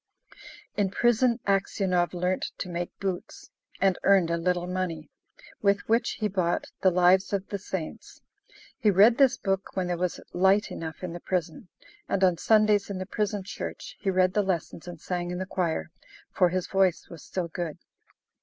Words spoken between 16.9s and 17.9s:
was still good.